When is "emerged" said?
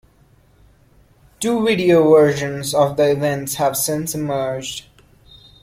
4.15-4.87